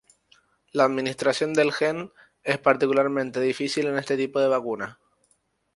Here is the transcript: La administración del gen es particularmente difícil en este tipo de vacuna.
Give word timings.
La 0.71 0.83
administración 0.85 1.53
del 1.53 1.71
gen 1.71 2.11
es 2.43 2.57
particularmente 2.57 3.39
difícil 3.39 3.85
en 3.85 3.99
este 3.99 4.17
tipo 4.17 4.39
de 4.39 4.47
vacuna. 4.47 4.99